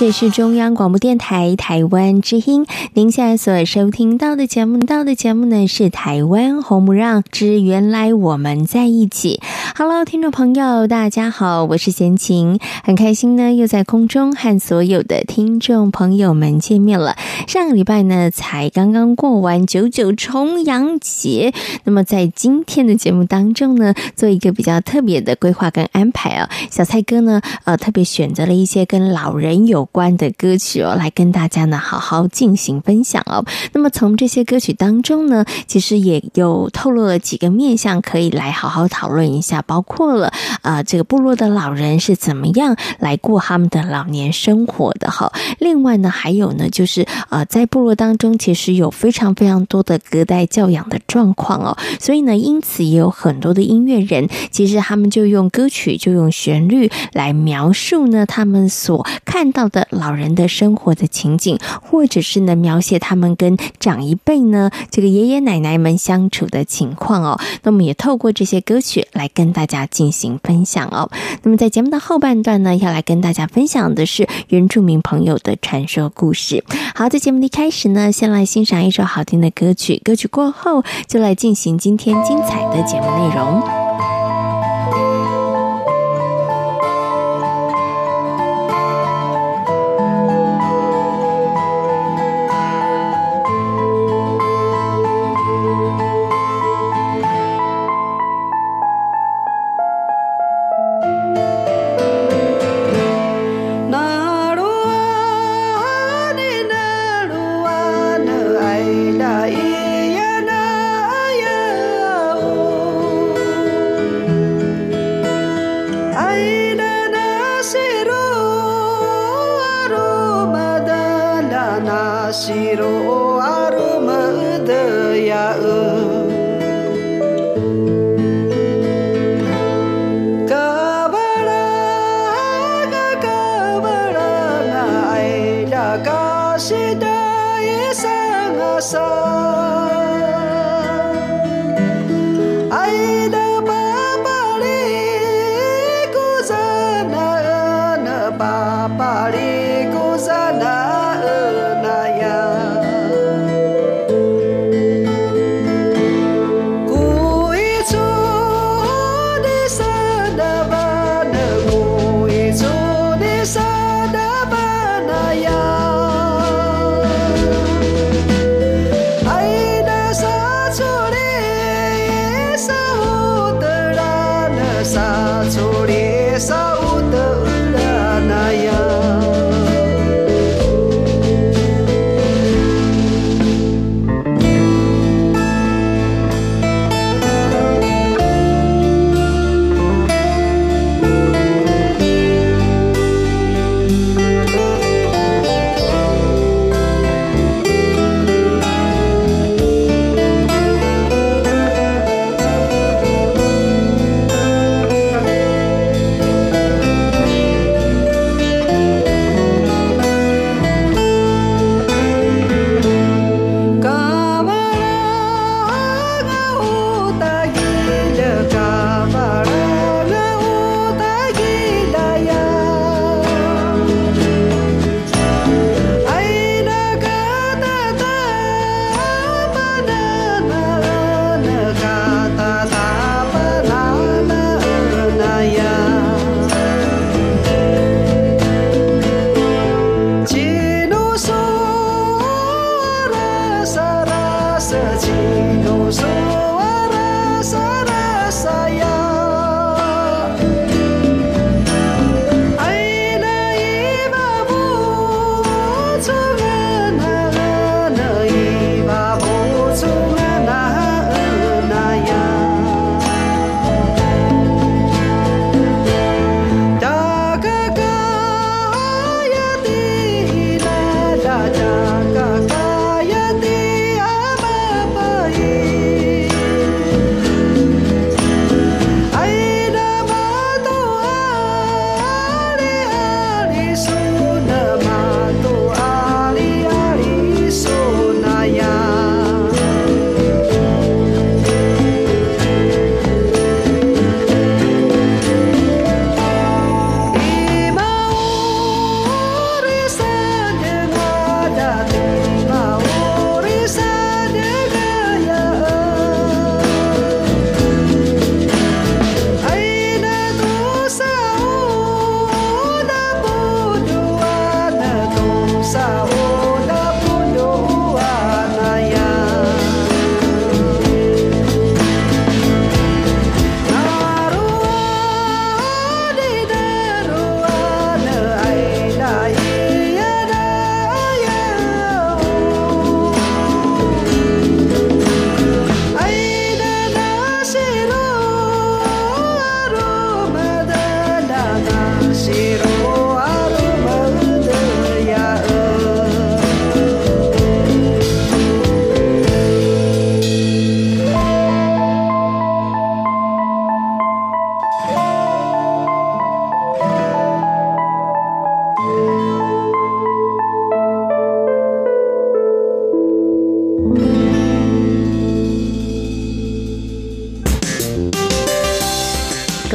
[0.00, 9.42] 这是中央广播电台台湾之音，您现在所收听到的节目，到的节目呢是台湾红不让之原来我们在一起。
[9.82, 17.16] Hello，听众朋友，大家好，我是贤琴，很开心呢，又在空中和所有的听众朋友们见面了。
[17.48, 26.48] 上个礼拜呢，才刚刚过完九九重阳节，那么在今天的节目当中呢，做一个比较特别的规划跟安排哦。
[26.70, 33.46] 小蔡哥呢，呃，特别选择了一些跟老人有关的歌曲哦，来跟大家呢好好进行分享哦。
[33.72, 40.32] 那么从这些歌曲当中呢，其实也有透露了几个面向，可以来好好讨论一下，包括了
[40.62, 45.32] 啊、这个部落的老人是怎么样来过他们的老年生活的哈。
[45.60, 59.86] 另外呢，还有呢，就是呃，在部落当中，其实有非常非常多的隔代教养的状况哦，所以呢，因此也有很多的音乐人，其实他们就用歌曲，就用旋律来描述呢，他们所看到的。
[59.90, 67.38] 老人的生活的情景，或者是呢，描写他们跟长一辈呢，这个爷爷奶奶们相处的情况哦。
[67.64, 71.10] 那么也透过这些歌曲来跟大家进行分享哦。
[71.42, 76.64] 那么在节目的后半段呢，要来跟大家分享的是原住民朋友的传说故事。
[76.94, 83.89] 好，在节目的一开始呢，先来欣赏一首好听的歌曲，歌曲过后就来进行今天精彩的节目内容。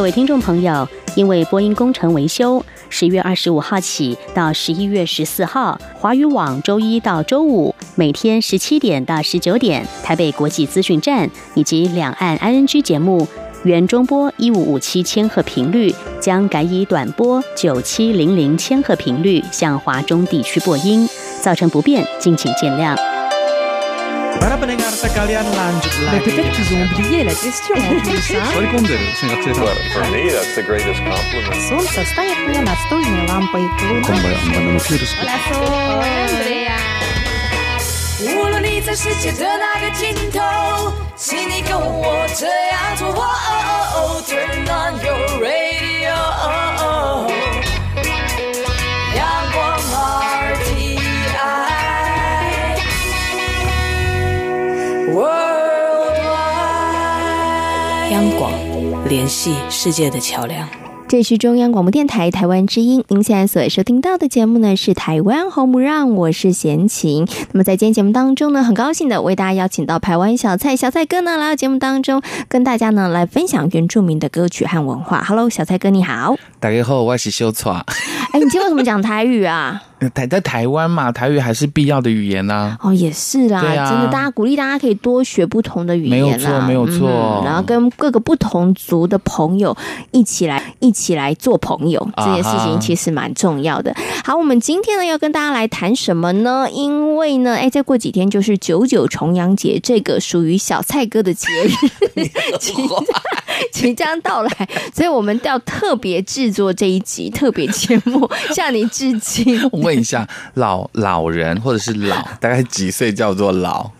[0.05, 13.27] 各位听众朋友，因为播音工程维修，十月二十五号起到十一月十四号，华语网周一到周五每天十七点到十九点，台北国际资讯站以及两岸 ING 节目
[13.63, 15.91] 原中波一五五七千赫频率
[16.21, 21.09] 将改以短波九七零零千赫频率向华中地区播音，
[21.41, 23.14] 造成不便，敬请见谅。
[38.22, 43.08] 无论你在世界的哪个尽头，请你跟我这样做。
[44.26, 45.83] Turn on your radio，
[58.11, 58.51] 央广
[59.07, 60.67] 联系世界的桥梁。
[61.07, 67.27] 这是中央广播电台台湾之音，您现在所收听到的节目呢是台湾红不让，我是贤琴。
[67.51, 75.23] 那么在今天节目当中呢，很高兴的为大家邀请到台湾小蔡小蔡哥呢来到节目当中，跟大家呢来分享原住民的歌曲和文化。
[75.23, 76.35] Hello，小蔡哥你好。
[76.59, 77.71] 大家好，我是小蔡。
[78.33, 79.83] 哎，你今天为什么讲台语啊？
[80.09, 82.77] 台在台湾嘛，台语还是必要的语言呐、啊。
[82.81, 87.45] 哦，也是啦，啊、真的，大家鼓励大家可以多学不同的语言啦，没有错，没有错、嗯。
[87.45, 89.75] 然后跟各个不同族的朋友
[90.11, 93.93] 一起来，一起来做朋友，这件事情其实蛮重要的。
[94.23, 96.67] 好，我们今天呢要跟大家来谈什么呢？
[96.71, 101.69] 因为呢，哎，再过几天就是九九重阳节，这个属于小蔡哥的节日，
[102.59, 103.05] 即将
[103.71, 109.55] 即将到来，所以我们要特别制作这一集特别节目，向你致敬。
[109.99, 113.91] 一下老老人或者是老，大概几岁叫做老？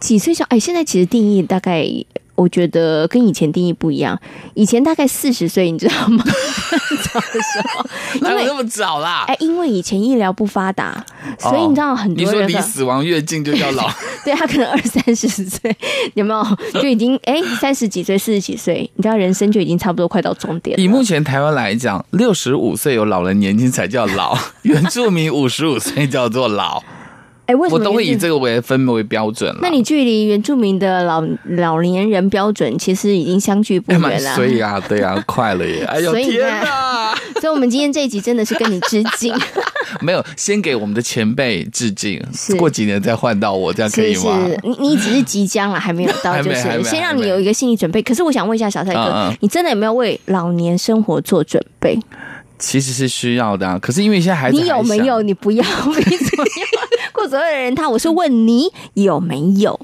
[0.00, 0.44] 几岁叫？
[0.46, 1.86] 哎，现在其实定义大概。
[2.34, 4.18] 我觉得跟以前定义不一样，
[4.54, 6.24] 以前大概四十岁，你知道吗？
[6.24, 7.86] 早的时候，
[8.20, 9.24] 哪有那么早啦？
[9.28, 11.04] 哎，因为以前医疗不发达，
[11.38, 13.88] 所以你知道很多人你说离死亡越近就叫老，
[14.24, 15.76] 对他可能二三十岁，
[16.14, 20.78] 有没有就已经哎三十几岁、四十几岁，你知道人生就已经差不多快到终点。
[20.80, 26.82] 以目前台湾来讲，六十五岁有老人年纪才叫老，原住民五十五岁叫做老。
[27.46, 29.54] 哎，为什么我都会以这个为分为标准？
[29.60, 31.22] 那你距离原住民的老
[31.56, 34.34] 老年人标准其实已经相距不远了。
[34.34, 35.84] 所以啊，对啊，快了耶！
[35.90, 37.14] 哎呦天哪！
[37.40, 39.34] 所以，我们今天这一集真的是跟你致敬。
[40.00, 42.20] 没有，先给我们的前辈致敬，
[42.58, 44.46] 过几年再换到我，这样可以吗？
[44.46, 48.00] 是，你你只是即将了，还没有到，就是先让你有一个心理准备。
[48.00, 51.98] 可是，我想问一下小蔡哥，你真的有没有为老年生活做准备？
[52.58, 55.20] 其实是需要的，可是因为现在孩子，你有没有？
[55.20, 56.83] 你不要，你怎么样。
[57.14, 59.80] 过所有的人，他我是问你有没有？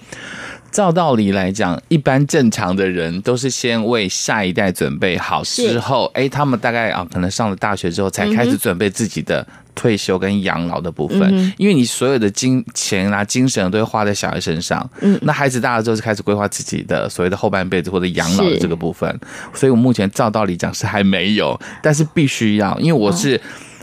[0.71, 9.47] 照道理来讲，一般正常的人都是先为下一代准备好之后，哎，他们大概啊，可能上了大学之后才开始准备自己的。
[9.73, 14.87] 退休跟养老的部分，嗯，因为你所有的金钱啊、精神都会花在小孩身上。
[15.01, 19.19] 嗯，那孩子大了之后，就开始规划自己的所谓的后半辈子或者养老的这个部分。
[19.55, 23.37] 所以我目前照道理讲是还没有，但是必须要，因为我是。
[23.37, 23.41] 哦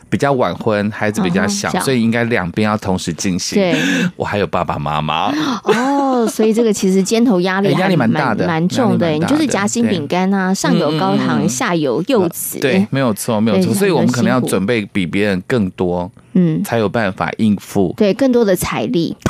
[0.09, 3.61] 比较晚婚，孩子比较小，哦、所以应该两边要同时进行。
[3.61, 3.75] 对，
[4.15, 5.31] 我还有爸爸妈妈。
[5.63, 9.07] 哦，所以这个其实肩头压力压力蛮大的，蛮重的。
[9.07, 12.59] 的你就是夹心饼干啊，上有高糖，嗯、下有柚子。
[12.59, 13.73] 对，没有错，没有错。
[13.73, 17.93] 所以我们可能要准备比别人更多，嗯，才有办法应付。
[17.97, 19.15] 对，更多的财力。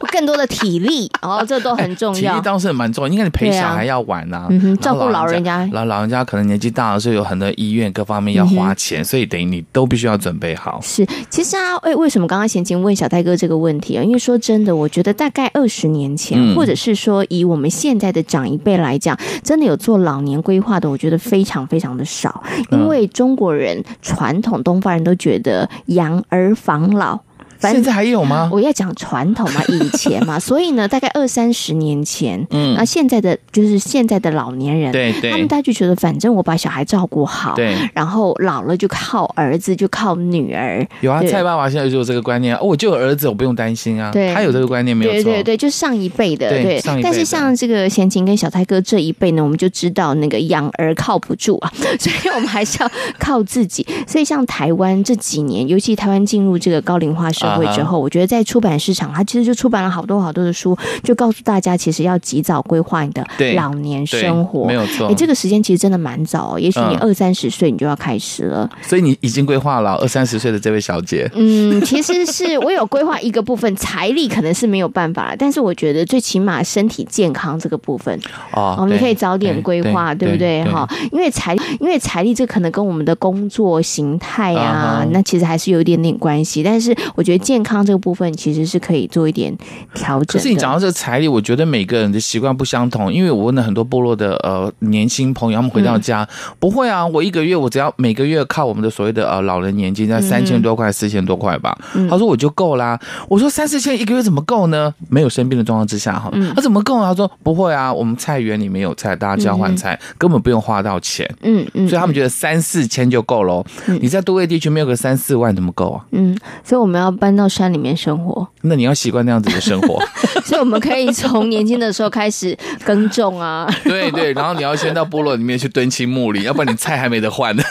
[0.12, 2.32] 更多的体力，哦，这都很重要。
[2.32, 4.48] 体力当时蛮重要，因为你陪小孩要玩呐、啊，
[4.80, 5.68] 照顾老人家。
[5.72, 10.80] 老老人家可能年纪大了，所以有很多医院各方面要花钱，嗯、所以等于你都必须要准备好。
[10.82, 14.02] 是，其实啊，为为什么刚刚贤琴问小戴哥这个问题啊？
[14.02, 22.42] 因为说真的，我觉得大概二十年前、嗯，或者是说以我们现在的长一辈来讲，真的有做老年规划的，我觉得非常非常的少。
[22.70, 27.20] 因为中国人传统东方人都觉得养儿防老。
[27.60, 28.48] 现在还有吗？
[28.52, 40.86] 我要讲传统嘛， 以前嘛，所以呢，大概二三十年前，嗯，那现在的就是现在的老年人，对对，他们大家就觉得，反正我把小孩照顾好，对，然后老了就靠儿子，就靠女儿。
[41.00, 44.10] 有啊，蔡爸爸现在就有这个观念，哦，我就有儿子，我不用担心啊。
[44.10, 45.22] 对，他有这个观念没有错？
[45.22, 47.02] 对对对，就上一辈的，对，上一辈。
[47.02, 53.86] 但是像这个贤琴跟小泰哥这一辈呢，我们就知道那个养儿靠不住啊， 所以我们还是要靠自己。
[54.06, 57.66] 所以像台湾这几年，尤其台湾进入这个高龄化社会。
[57.66, 64.66] 会之后，我觉得在出版市场，他其实就出版了好多好多的书，就告诉大家，其实要及早规划你的老年生活。
[64.66, 68.68] 没有错，哎，这个时间其实真的蛮早，也许你二三十岁你就要开始了。
[68.82, 71.30] 所以你已经规划了二三十岁的这位小姐。
[71.34, 78.18] 嗯，其实是我有规划一个部分，财力可能是没有办法，但是我觉得最起码身体健康这个部分，
[78.52, 80.64] 哦，我们可以早点规划，对不对？
[80.64, 86.62] 哈，因为财，因为财力这可能跟我们的工作形态啊，那其实还是有一点点关系。
[86.62, 89.56] 但是我觉得健康这个部分其实是可以做一点
[89.94, 90.26] 调整。
[90.26, 93.12] 可是你讲到这个财力，我觉得每个人的习惯不相同。
[93.12, 101.76] 因为我问了很多部落的呃年轻朋友，他们回到家、嗯、不会啊，我一个月我只要每个月靠我们的所谓的呃老人年金在三千多块、四千多块吧。
[101.94, 102.98] 嗯、他说我就够啦。
[103.28, 104.92] 我说三四千一个月怎么够呢？
[105.08, 107.04] 没有生病的状况之下哈，他、怎么够呢？
[107.06, 111.28] 他说不会啊，我们菜园里面有菜，大家交换菜，嗯、根本不用花到钱。
[111.42, 113.64] 嗯嗯，所以他们觉得三四千就够喽。
[113.86, 116.04] 嗯、你在都会地区没有个三四万怎么够啊？
[116.12, 118.46] 嗯，所以我们要搬到山里面生活。
[118.62, 120.00] 那你要习惯那样子的生活。
[120.46, 123.68] 所以我们可以从年轻的时候开始耕种啊。
[123.82, 127.64] 对对，然后你要先到部落里面去蹲青木里，要不然你菜还没得换呢。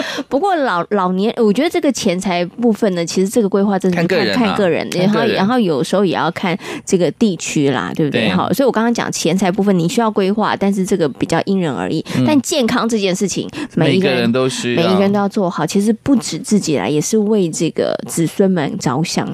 [0.28, 8.28] 不过老老年，我觉得这个钱财部分呢，其实这个规划真的是看看个人，啊、看个人，然后然后有时候也要看这个地区啦，对不对？
[8.28, 12.04] 好，所以我刚刚讲钱财部分，你需要规划，但是这个比较因人而异。
[12.16, 15.66] 嗯、但健康这件事情，每一个人都需要，每一个人都要做好。
[15.66, 19.26] 其实不止自己来，也是为这个子孙们着想。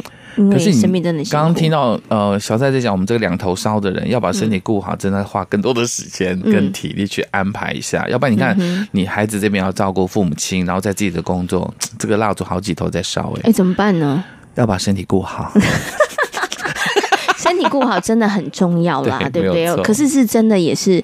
[0.50, 8.56] 可是你刚刚听到呃小蔡在讲，我们这个两头烧的人要把身体顾好，真的花更多的时间跟体力去安排一下，要不然你看
[8.92, 14.24] 你孩子这边要照顾父母亲，然后在自己的工作，这个蜡烛好几头在烧，哎，哎，怎么办呢？
[14.54, 15.52] 要把身体顾好，
[17.38, 19.74] 身体顾好真的很重要啦， 对不对？
[19.82, 21.02] 可是是真的也是。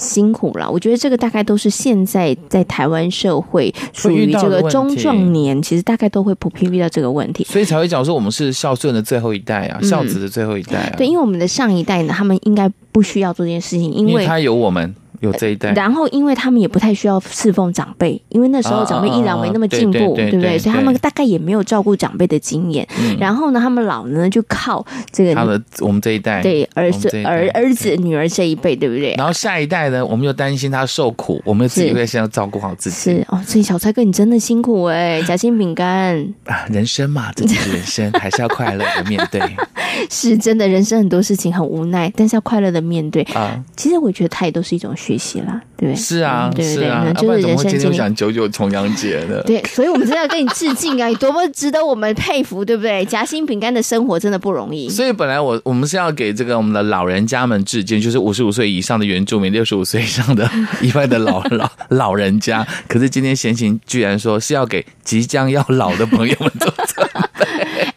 [0.00, 10.94] 辛苦了，我觉得这个大概都是现在在台湾社会属于这个中壮年，其实大概都会普遍遇到这个问题，所以才会讲说我们是孝顺的最后一代啊，孝子的最后一代啊。
[10.96, 14.94] 对，因为我们的上一代呢，他们应该不需要做这件事情，因为他有我们。
[15.20, 20.58] 有这一代，然后因为他们也不太需要侍奉长辈，因为那时候长辈医疗没那么进步，对不对？
[20.58, 22.86] 所以他们大概也没有照顾长辈的经验。
[23.18, 29.14] 然后呢，他们老呢就靠这个，他的我们这一代，对儿子、儿儿子、女儿这一辈，对不对？
[29.16, 32.96] 然后下一代呢，我们又担心他受苦，我们自己会先要照顾好自己。
[32.96, 39.40] 是哦，所以小蔡哥你真的辛苦哎， 夹心饼干啊，人生嘛， 这就是人生，还是要快乐的面对。
[40.08, 43.62] 是真的，人生很多事情很无奈，但是要快乐的面对啊。
[43.76, 45.94] 其实我觉得它也都是一种学习啦，对。
[45.94, 51.06] 是啊，对对啊，就是人生经历讲九九重阳节的，对，所以我们真的要跟你致敬啊！
[51.08, 53.04] 你多么值得我们佩服，对不对？
[53.04, 54.88] 夹心饼干的生活真的不容易。
[54.88, 60.48] 所以本来我我们是要给这个我们的老人家们致敬，就是五十五岁以上的原住民，六十五岁以上的
[60.82, 62.66] 以外的老老老人家。
[62.88, 67.46] 可是今天闲情居然说是要给即将要老的朋友们做准备，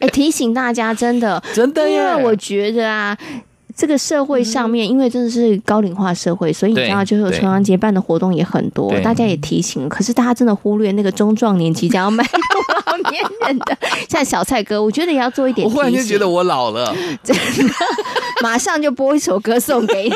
[0.00, 3.16] 哎，提醒大家，真的真的，因为我觉得啊。
[3.76, 9.88] 这个社会上面，因为真的是高龄化社会，所以你知道，就是重阳节办的活动也很多，大家也提醒。
[9.88, 12.30] 可是大家真的忽略那个中壮年即将要迈入
[12.86, 13.76] 老年人的，
[14.08, 15.66] 像小蔡哥，我觉得也要做一点。
[15.66, 17.74] 我忽然间觉得我老了，真的，
[18.42, 20.14] 马上就播一首歌送给你。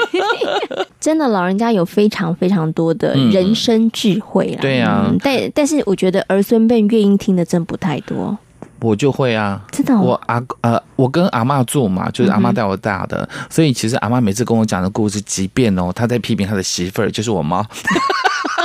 [1.01, 4.61] 真的，老人家有非常非常多的人生智慧啊。
[4.61, 8.39] 对呀，但但是我觉得儿孙辈愿意听的真不太多。
[8.81, 10.01] 我就会啊，真的、哦？
[10.01, 17.67] 我阿呃，我跟阿嬷住嘛，就是阿嬷带我大的，嗯、所以其实阿嬷每次跟我讲的故事，即便哦，她在批评她的媳妇儿，就是我妈，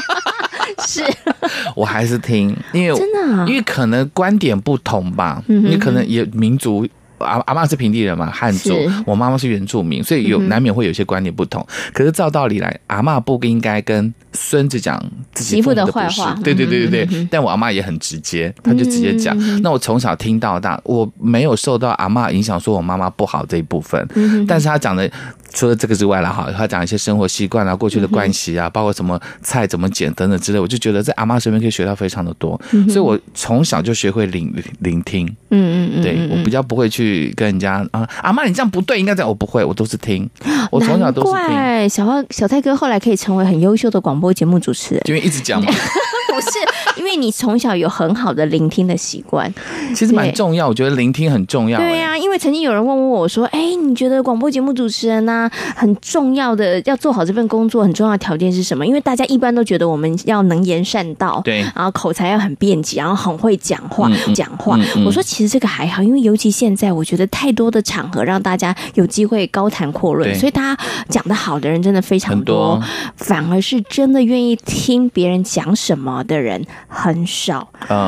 [0.86, 1.04] 是，
[1.76, 6.88] 我还是听，因为真的、啊，因为可能观点不同吧，你、嗯、哼可能也民族。
[7.20, 8.78] 阿阿嬷是平地人嘛，汉族。
[9.06, 11.62] 我妈妈是原住民，所以有难免会有些观念不同。
[11.62, 15.02] 嗯、可是照道理来，阿嬷不应该跟孙子讲
[15.34, 16.38] 自己父的坏话。
[16.44, 17.18] 对对对对对。
[17.18, 19.38] 嗯、但我阿嬷也很直接，她就直接讲。
[19.40, 24.08] 嗯、那我从小听到大，我没有受到阿嬷影响，说我妈妈不好这一部分。
[24.16, 25.10] 嗯、但是她讲的。
[25.54, 40.30] 除了这个之外了哈，他讲一些生活习惯啊，过去的关系啊，包括什么菜怎么剪等等之类，我就觉得在阿妈身边可以学到非常的多，嗯、所以我从小就学会聆聆听，嗯嗯嗯，对我比较不会去跟人家啊，阿妈你这样不对，应该这样，我不会，我都是听，
[40.72, 41.90] 我从小都是听。
[41.90, 45.72] 小小蔡哥后来可以成为很优秀的广播节目主持人，因为一直讲嘛。
[46.28, 46.50] 不是，
[47.00, 49.54] 因为你从小有很好的聆听的习惯，
[49.96, 50.68] 其实蛮重要。
[50.68, 51.80] 我觉得聆听很重要。
[51.80, 64.78] 对呀、啊，因为曾经有人问问我说：“哎，你觉得广播节目主持人呢、啊，很重要的要做好这份工作，很重要的条件是什么？”因为大家一般都觉得我们要能言善道，对，然后口才要很辩捷，然后很会讲话，嗯、讲话。
[64.78, 72.84] 嗯嗯、我说其实这个还好，因为尤其现在，我觉得太多的场合让大家有机会高谈阔论，所以大家讲的好的人真的非常多，多
[73.18, 76.13] 反而是真的愿意听别人讲什么。
[76.14, 77.68] 好的人很少。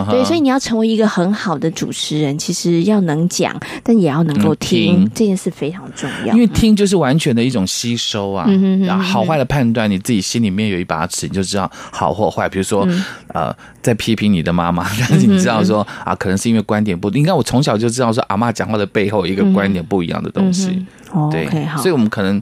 [0.09, 6.33] 对，所以你要成为一个很好的主持人，其实要能讲，但也要能够听，这件事非常重要。
[6.33, 12.47] 因为听就是完全的一种吸收啊，嗯好坏的判断，你自己心里面有一把尺，你就知道好或坏。
[12.47, 13.03] 比如说，嗯
[13.33, 20.85] 呃，在批评你的妈妈， 但是你知道说啊，可能是因为观点不，应该我从小就知道说，阿妈讲话的背后有一个观点不一样的东西。
[21.31, 22.41] 对 OK，好，所以我们可能。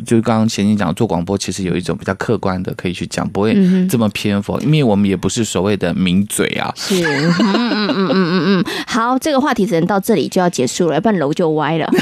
[0.00, 3.54] 就刚刚前面讲做广播，其实有一种比较客观的可以去讲，不会
[3.88, 6.72] 这么偏颇，因为我们也不是所谓的名嘴啊。
[6.76, 11.88] 是，嗯嗯嗯嗯嗯嗯，好，这个话题只能到这里就要结束了，要不然楼就歪了。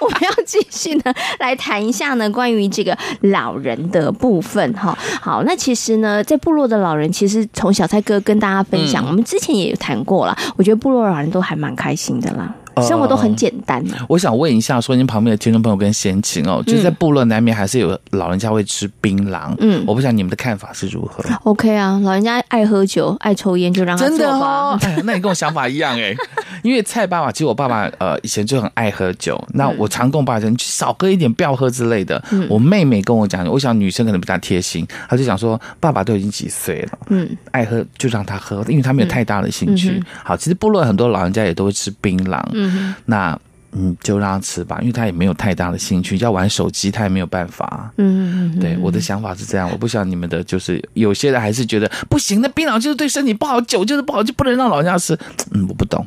[0.00, 4.96] 我们要继续呢，来谈一下呢，关于这个老人的部分哈。
[5.20, 10.36] 好，那其实呢，在部落的老人，其实从小蔡哥跟大家分享，嗯、我们之前也有谈过了。
[10.56, 12.54] 我觉得部落老人都还蛮开心的啦。
[12.82, 14.06] 生活都很简单、啊。
[14.08, 19.54] 我想问一下，说您旁边的听众朋友跟闲情哦，就是在部落难免还是有老人家会吃槟榔。
[19.58, 21.22] 嗯，我不晓得你们的看法是如何。
[21.44, 24.04] OK 啊，老人家爱喝酒、爱抽烟，就让他。
[24.04, 26.14] 真的哦，哎，那你跟我想法一样哎。
[26.62, 29.42] 因为蔡爸爸，其实我爸爸 呃以前就很爱喝酒。
[29.54, 32.22] 那我常跟我爸讲，你少喝一点，不要喝之类的。
[32.30, 40.02] 嗯、我妹妹跟我讲，我想女生可能比较贴心，她就讲说，爸爸都已经几岁了，嗯，爱喝就让他喝，因为他没有太大的兴趣。
[40.24, 42.42] 好，其实部落很多老人家也都会吃槟榔。
[42.52, 43.38] 嗯，那。
[43.72, 47.90] 嗯，就让他吃吧，因为他也没有太大的兴趣，要玩手机他也没有办法。
[47.98, 55.16] 嗯嗯，对，我的想法是这样，我不想你们的，就是有些人还是觉得不行，那槟榔就是对身体不好，酒就是不好，就不能让老人家吃。
[55.52, 56.04] 嗯，我不懂。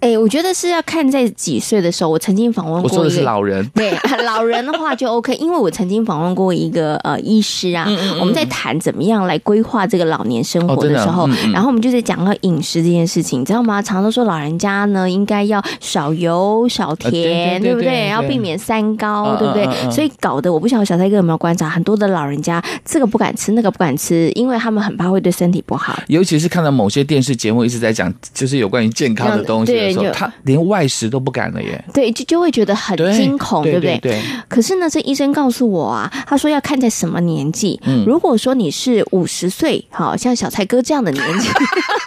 [0.00, 2.10] 哎、欸，我觉得是要看在几岁的时候。
[2.10, 3.64] 我曾经访问过，我说的是老人。
[3.74, 13.80] 对， 老人的话就 OK，因为我曾经访问过一个呃医师啊，嗯嗯嗯，我们在谈怎么样来规划这个老年生活的时候，然后我们就在讲到饮食这件事情，你知道吗？
[13.80, 16.95] 常常都说老人家呢应该要少油少。
[16.96, 18.08] 甜，对不对？
[18.08, 19.90] 然后避免三高，对不对？
[19.90, 25.98] 所以搞得我不晓得小蔡哥有没有观察，很多的老人家这个不敢吃，那个不敢吃，因为他们很怕会对身体不好。
[26.08, 31.84] 尤其是看到某些电视节目一直在讲，就是有关于健康的东西的时候，他连外食都不敢了耶。
[31.92, 33.98] 对，就就会觉得很惊恐，对不对？
[33.98, 34.20] 对。
[34.48, 37.80] 可是呢，这医生告诉我啊，他说要看在什么年纪。
[37.84, 38.04] 嗯。
[38.06, 41.48] 如果说你是五十岁，好像小蔡哥这样的年纪，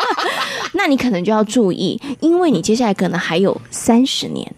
[0.74, 4.50] 那你可能就要注意，因为你接下来可能还有三十年。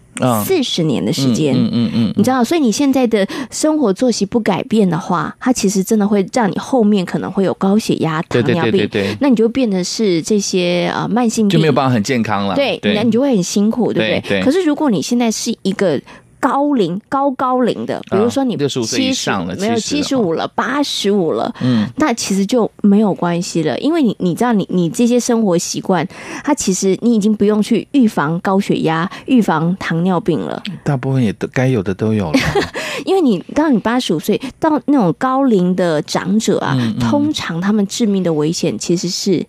[0.44, 12.56] 四十年的时间，嗯嗯嗯，你知道，所以你现在的生活作息不改变的话，它其实真的会让你后面可能会有高血压、糖尿病，那你就变得是这些呃慢性病，就没有办法很健康了。
[12.56, 14.42] 对，那你就会很辛苦，对不对？
[14.42, 16.00] 可是如果你现在是一个。
[16.42, 26.06] 高龄高高龄的，比如说你七十了，没有七十五了，八十五了，嗯，那其实就没有关系了，因为你你知道你你这些生活习惯，
[26.44, 30.62] 它其实你已经不用去预防高血压、预防糖尿病了。
[30.84, 32.40] 大部分也都该有的都有了，
[33.06, 39.46] 因为你到你八十五岁到那种高龄的长者啊，嗯嗯通常他们致命的危险其实是。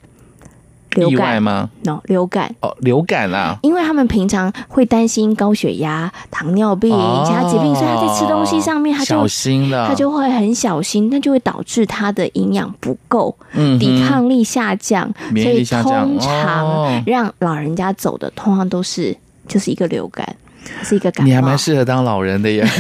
[0.95, 3.59] 流感吗？no，流感哦，流感啊！
[3.63, 6.91] 因为他们平常会担心高血压、糖尿病、
[7.25, 19.17] 其他疾病，所以他在吃东西上面他就小心了，他就会很小心，那就会导致他的营养不够，嗯，抵抗力下降，免疫力下降，所以通常让老人家走的，通常都是
[19.49, 20.37] 就是一个流感，
[20.83, 21.29] 是一个感冒。
[21.29, 22.67] 你还蛮适合当老人的耶。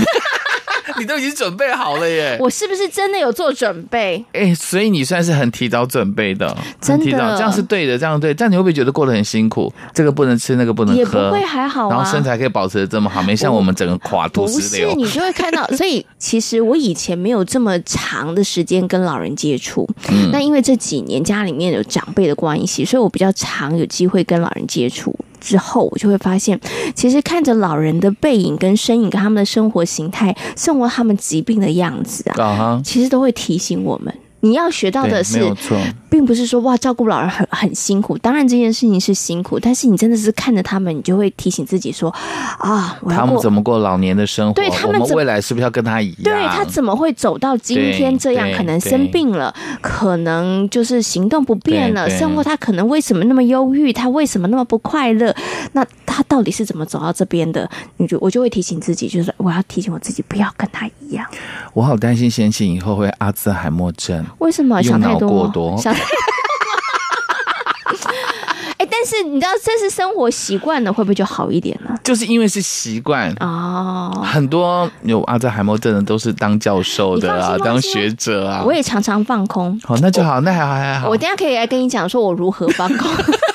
[1.00, 2.36] 你都已经准备好了耶！
[2.40, 4.24] 我是不是真的有做准备？
[4.32, 8.32] 哎、欸，所以你算是很提早准备的，真的，这样是对的，这样对。
[8.34, 9.72] 但你会不会觉得过得很辛苦？
[9.94, 11.94] 这个不能吃，那个不能喝，也不会还好啊。
[11.94, 14.54] 然后身材可以保持的这么好，没像我们整个垮肚子。
[14.54, 15.66] 不是，你就会看到。
[15.76, 25.14] 所以其实我以前没有这么长的时间跟老人接触，嗯，那因为这几年家里面有长辈的关系，所以我比较常有机会跟老人接触。
[25.42, 26.58] 之后，我就会发现，
[26.94, 34.14] 其实看着老人的背影跟身影，跟他们的生活形态，生活他们疾病的样子啊，其实都会提醒我们。
[34.44, 35.40] 你要学到的是，
[36.10, 38.18] 并不是说哇，照顾老人很很辛苦。
[38.18, 42.10] 当然这件事情是辛苦，但是你真的是看着他们，你就会提醒自己说
[42.58, 44.52] 啊，他们怎么过老年的生活？
[44.54, 46.24] 对，他们未来是不是要跟他一样？
[46.24, 48.50] 对，他怎么会走到今天这样？
[48.56, 53.92] 可能生病了，可能就是行动不便了，生活他可能为什么那么忧郁？
[53.92, 55.32] 他为什么那么不快乐？
[55.72, 57.70] 那他到底是怎么走到这边的？
[57.98, 61.24] 你就我就会提醒自己，就是我要提醒我自己，不要跟他一样。
[61.72, 64.26] 我好担心先前以后会阿兹海默症。
[64.38, 65.28] 为什么想太多？
[65.28, 66.08] 过多想太多。
[68.78, 71.96] 哎，但是你知道，这是生活习惯了，会不会就好一点呢？
[72.02, 74.10] 就是因为是习惯哦。
[74.24, 78.64] 很多有阿兹海默症的都是当教授的啊，当学者啊。
[78.66, 79.80] 我也常常放空。
[79.84, 81.08] 好，那就好，那还好还好。
[81.08, 83.08] 我等下可以来跟你讲，说我如何放空。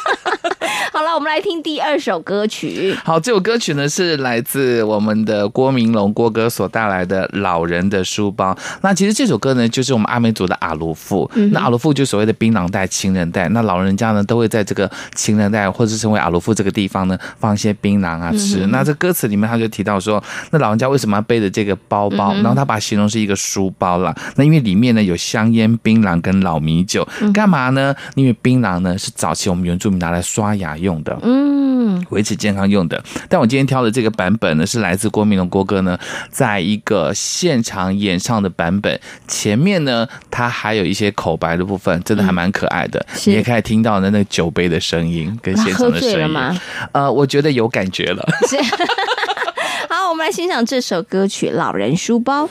[1.17, 2.95] 我们来听第二首歌曲。
[3.03, 8.53] 好，这首歌曲呢是来自我们的郭明龙郭哥所带来的《老人的书包》。
[8.81, 11.27] 那其实这首歌呢，就是我们阿美族的阿鲁富。
[11.33, 13.49] 嗯、那阿鲁富就所谓的槟榔袋、情人袋。
[13.49, 18.67] 那老人家呢，都会在这个情人袋或者是称为阿鲁富这个地方呢，放一些槟榔啊吃。
[18.67, 22.31] 嗯、那这歌词里面他就提到说，那老人家为什么要背着这个包包？
[22.35, 24.15] 嗯、然后他把它形容是一个书包啦。
[24.35, 27.03] 那因为里面呢有香烟、槟榔跟老米酒，
[27.33, 27.95] 干嘛呢？
[28.13, 33.03] 因为槟榔呢是早期我们原住民拿来刷牙用的，嗯，维持健康用的。
[33.29, 35.97] 但我今天挑的这个版本呢，是来自郭明龙郭哥呢，
[36.29, 38.99] 在一个现场演唱的版本。
[39.27, 42.99] 前面呢，他还有一些口白的部分，真的还蛮可爱的。
[43.09, 46.55] 嗯、你也可以听到的那个酒杯的声音跟现场的声音吗？
[46.91, 48.27] 呃，我觉得有感觉了。
[49.89, 52.45] 好，我们来欣赏这首歌曲《老人书包》。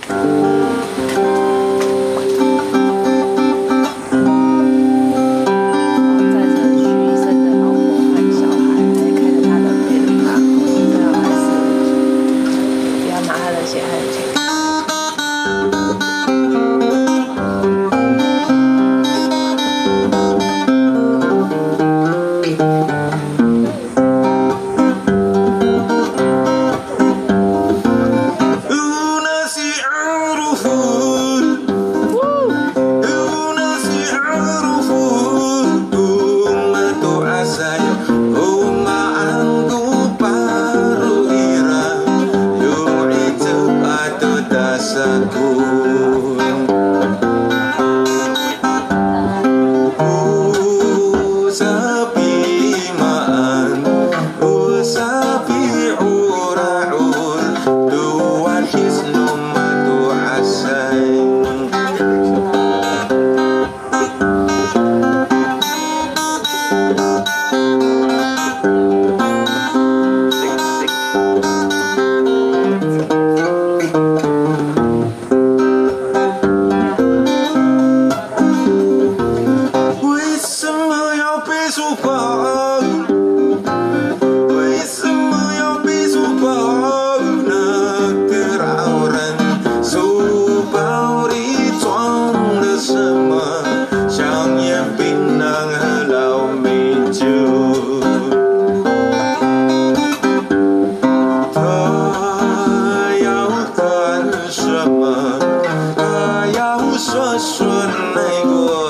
[108.17, 108.86] này của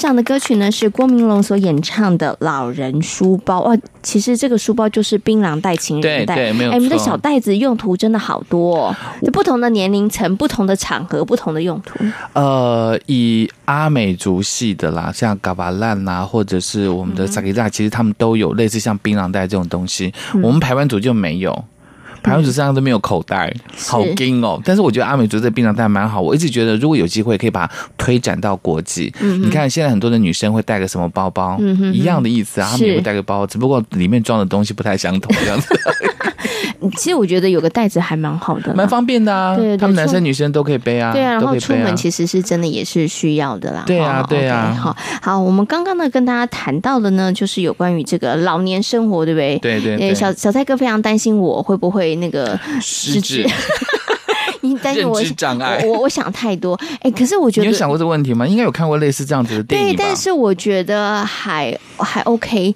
[0.00, 3.78] 呢，欣赏的歌曲呢是郭明龙所演唱的《老人书包》哦。
[4.02, 6.74] 其实这个书包就是槟榔袋、情人袋，对对，没有错。
[6.74, 11.98] 哎，我们的小袋子用途真的好多哦，就不同的年龄层、不同的场合、不同的用途。
[12.32, 20.12] 呃，以阿美族系的啦，像嘎巴烂啦，或者是我们的萨吉拉，其实他们都有类似像槟榔袋这种东西。
[20.34, 21.64] 嗯、我们排湾族就没有。
[22.22, 24.60] 排湾族身上都没有口袋，好惊哦！
[24.64, 29.12] 但是我觉得阿美族这槟榔袋蛮好，我一直觉得如果有机会可以把它推展到国际。
[29.20, 35.68] 嗯，你看现在很多的女生会带个什么包包，嗯，一样的意思啊，她们也会带个包，只不过里面装的东西不太相同，这样子。
[36.96, 39.54] 其实我觉得有个袋子还蛮好的，蛮方便的啊。
[39.54, 41.12] 对，他们男生女生都可以背啊。
[41.12, 43.84] 对啊，然后出门其实是真的也是需要的啦。
[43.86, 44.74] 对啊，对啊。
[44.80, 49.58] 好，好，我们刚刚呢跟大家谈到的呢，就是有关于这个老年生活，对不对？
[49.58, 50.14] 对对。
[50.14, 53.46] 小小蔡哥非常担心我会不会那个 失智，
[54.62, 55.20] 你担心我？
[55.86, 56.78] 我我想太多。
[57.00, 58.46] 哎，可是我觉得你有想过这个问题吗？
[58.46, 60.02] 应该有看过类似这样子的电影吧？
[60.02, 62.74] 对，但是我觉得还还 OK。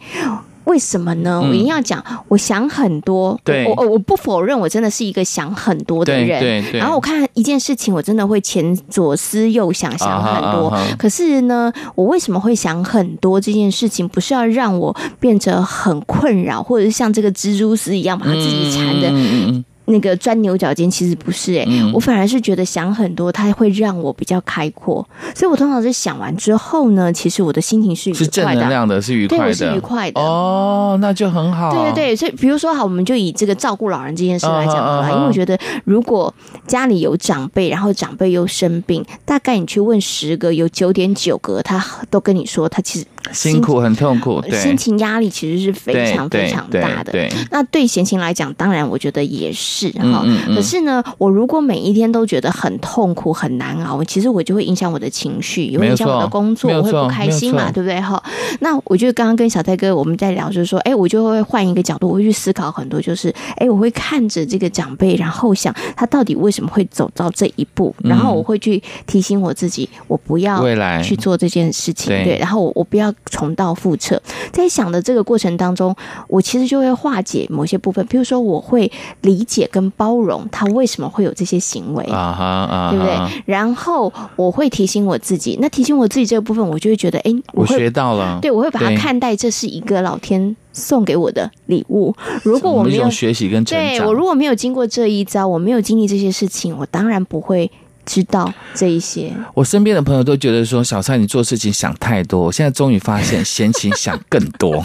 [0.64, 1.40] 为什么呢？
[1.40, 3.38] 我一定要讲，我想很多。
[3.44, 6.40] 对，我我不否认，我真的是一个想很多的人。
[6.40, 6.80] 对对。
[6.80, 10.76] 然后我看一件事情，我真的会前左思右想，想很多。
[10.98, 13.40] 可是呢，我为什么会想很多？
[13.40, 19.64] 这件事情不是要让我变得很困扰，或者是像这个蜘蛛丝一样把它自己缠的。
[19.86, 31.70] 那个钻牛角尖其实不是诶、欸嗯、我反而是觉得想很多，它会让我比较开阔，所以我通常是想完之后呢，其实我的心情是愉快的，是正能量的，是愉快的，对，我是愉快的哦，那就很好。
[31.70, 36.32] 对对对，所以比如说好，我们就以这个照顾老人这件事来讲好了，因为我觉得如果
[36.66, 43.06] 家里有长辈，然后长辈又生病，大概你去问十个，有九点九个他都跟你说，他其实。
[43.32, 47.12] 辛苦很痛苦，对，心情压力其实是非常非常大的。
[47.12, 50.22] 对，对，对，那对闲情来讲，当然我觉得也是哈。
[50.24, 58.22] 嗯嗯嗯，可是呢，我如果每一天都觉得很痛苦很难熬，其实我就会影响我的情绪，也会影响我的工作，我会不开心嘛，对不对哈？
[58.60, 73.13] 那我觉得刚刚跟小蔡哥我们在聊，就是说，哎，我就会换一个角度，我会去思考很多，就是，哎，我会看着这个长辈，然后想他到底为什么会走到这一步，然后我会去提醒我自己，我不要未来去做这件事情，对，然后我我不要。
[73.26, 74.20] 重蹈覆辙，
[74.52, 75.94] 在想的这个过程当中，
[76.28, 78.90] 我其实就会化解某些部分，比如说我会
[79.22, 83.42] 理解跟包容他为什么会有这些行为，啊哈啊，对不对？
[83.46, 92.14] 然后我会提醒我自己，那提醒我自己这个部分，我就会觉得，哎，我，我学到了，对，我会把它看待这是一个老天送给我的礼物。
[92.42, 97.70] 如果我没有学习跟，对，我如果没有经过这一招，我没有经历这些事情，我当然不会。
[98.06, 102.40] 知道这一些，我身边的朋友都觉得说，小蔡你做事情想太多。
[102.40, 104.72] 我现在终于发现，闲情想更多。
[104.74, 104.84] 真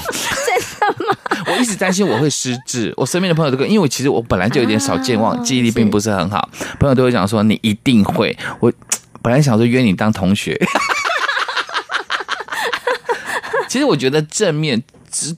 [0.79, 1.17] 的吗？
[1.47, 2.93] 我一直担心我会失智。
[2.95, 6.49] 我身边的朋友都跟，因为我其实我本来就有点少健忘，啊、记忆力并不是很好。
[6.79, 8.37] 朋友都会讲说，你一定会。
[8.59, 8.71] 我
[9.21, 10.59] 本来想说约你当同学。
[13.67, 14.81] 其实我觉得正面。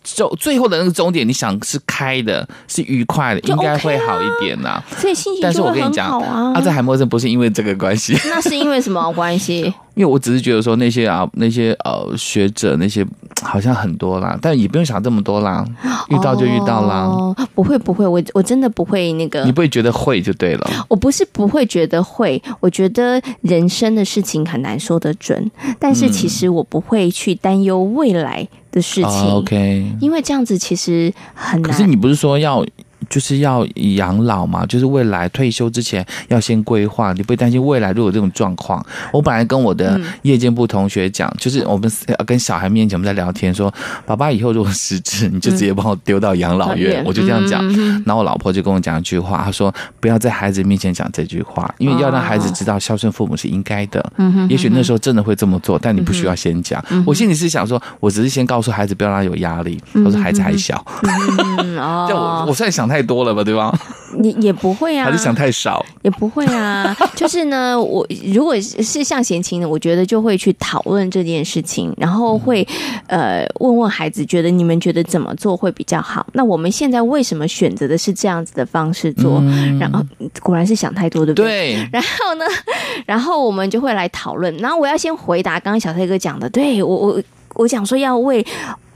[0.04, 4.84] 终最后的那个终点，你想是开的，是愉快的，应该会好一点呐、啊。
[4.98, 6.54] 所以心情就会很好啊。
[6.54, 9.74] 阿兹海默症不是因为这个关系，那是因为什么关系？
[9.94, 13.06] 因为我只是觉得说那些啊那些呃学者那些
[13.44, 15.66] 好像很多啦，但也不用想这么多啦，
[16.10, 17.04] 遇到就遇到啦。
[17.04, 19.44] 哦，不会不会，我我真的不会那个。
[19.44, 20.86] 你不会觉得会就对了。
[20.88, 29.06] 我不是不会觉得会，我觉得人生的事情很难说得准，但是其实我不会去担忧未来的事情。
[29.06, 31.72] 哦，OK，因为这样子其实很难。
[31.72, 32.66] 可是你不是说要？
[33.10, 37.14] 就是要养老嘛，就是未来退休之前要先规划。
[37.14, 38.84] 你不会担心未来如果有这种状况？
[39.12, 41.92] 我本来跟我的夜间部同学讲，就是我们
[42.26, 43.74] 跟小孩面前我们在聊天，说
[44.06, 47.04] 爸爸以后如果失智，你就直接把我丢到养老院。
[47.06, 47.62] 我就这样讲。
[48.06, 54.02] 然后我老婆就跟我讲一句话，她说不要在孩子面前讲这句话，因为要让孩子知道孝顺父母是应该的。
[54.50, 56.84] 也许那时候真的会这么做，但你不需要先讲。
[57.06, 59.82] 我心里是想说，我只是先告诉孩子不要让他有压力。
[60.06, 60.76] 我说孩子还小，
[62.08, 63.02] 叫我我现在想太。
[63.02, 63.78] 多了吧，对吧？
[64.20, 65.84] 你也不会啊，还是想太少？
[66.04, 72.66] 也不会啊， 就是呢，我如果是像贤琴的，我觉得就会去讨论这件事情，然后会
[73.08, 76.26] 呃问问孩子，觉得你们觉得怎么做会比较好？
[76.34, 79.40] 那我们现在为什么选择的是这样子的方式做？
[79.42, 80.06] 嗯、然后
[80.44, 81.74] 果然是想太多，对不对？
[81.74, 81.90] 对。
[81.92, 82.46] 然后呢，
[83.08, 84.56] 然后我们就会来讨论。
[84.58, 87.24] 然后我要先回答刚刚小黑哥讲的，对我我
[87.56, 88.46] 我讲说要为。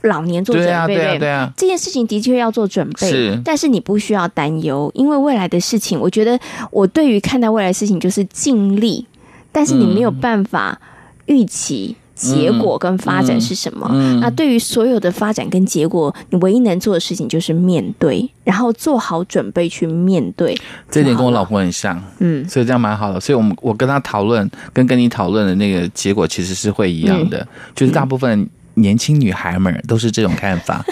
[0.06, 6.38] 老年做准备，对啊，对啊，对啊，这件事情的确要做准备，是，但是你不需要担忧，因为未来的事情，我觉得
[6.70, 9.06] 我对于看待未来的事情就是尽力，
[9.52, 10.80] 但是你没有办法
[11.26, 13.86] 预期结果跟发展是什么？
[13.92, 20.56] 嗯嗯、那对于所有的发展跟结果，你唯一能做的事情就是面对，然后做好准备去面对。
[20.90, 23.20] 这点跟我老婆很像，嗯，所以这样蛮好的。
[23.20, 30.84] 所以，我们我跟他讨论，跟跟你讨论的那个结果其实是会一样的，嗯、就是大部分年轻女孩们都是这种看法。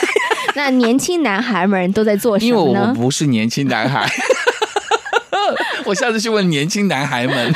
[0.56, 2.70] 那年轻男孩们都在做什么呢？
[2.70, 4.10] 因为我不是年轻男孩。
[5.84, 7.54] 我下次去问年轻男孩们。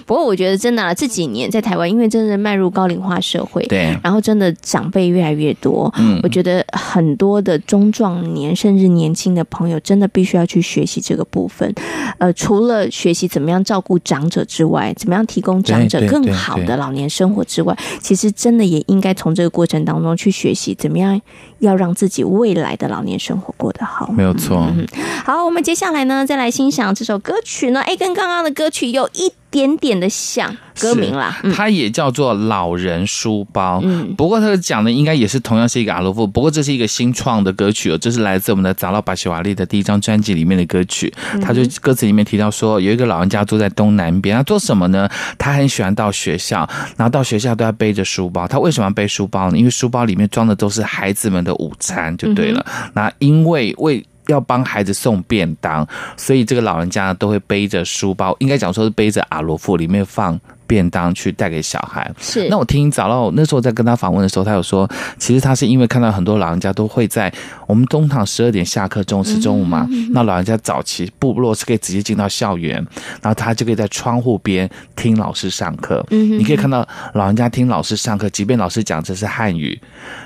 [0.06, 11.72] 不过我觉得真的、啊、这几年在台湾，因为真的迈入高龄化社会，对，然后真的长辈越来越多，嗯，我觉得很多的中壮年甚至年轻的朋友，真的必须要去学习这个部分。
[12.18, 21.20] 呃，除了学习怎么样照顾长者之外，怎么样提供长者更好的老年生活之外，其实真的也应该从这个过程当中去学习怎么样
[21.60, 24.10] 要让自己未来的老年生活过得好。
[24.12, 24.66] 没有错。
[24.76, 24.86] 嗯、
[25.24, 33.78] 好，我们接下来呢，再来欣赏这首歌曲呢，哎，跟刚刚的歌曲有一点点的像歌名啦，它也叫做《老人书包》。
[33.84, 41.12] 嗯，不过它讲的应该也是同样是一个阿罗夫，不过这是一个新创的歌曲哦，这是来自我们的杂老巴西瓦利的第一张专辑里面的歌曲。
[41.42, 45.08] 他就歌词里面提到说，有一个老人家住在东南边，他做什么呢？
[45.36, 48.46] 他很喜欢到学校，然后到学校都要背着书包。
[48.46, 49.58] 他为什么要背书包呢？
[49.58, 52.64] 因为书包里面装的都是孩子们的午餐，就对了。
[52.94, 60.38] 那因为为要帮孩子送便当，所以这个老人家都会背着书包，应该讲说是背着阿罗夫，里面放
[60.70, 62.08] 便当去带给小孩。
[62.20, 62.46] 是。
[62.48, 67.32] 那我听早到那时候在跟他访问的时候，他有说，其实他是因为看到很多老人家都会在
[67.66, 69.84] 我们通常十二点下课，中午吃中午嘛。
[69.90, 72.76] 嗯、那老人家早期部落是可以直接进到校园，
[73.20, 76.06] 然后他就可以在窗户边听老师上课。
[76.10, 79.76] 嗯，你可以看到老人家听老师上课，即便老师讲这是汉语。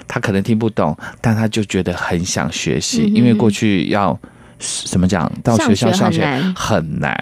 [0.06, 4.18] 他可能听不懂，但他就觉得很想学习，因为过去要
[4.58, 7.14] 怎么讲，到学校上学很难，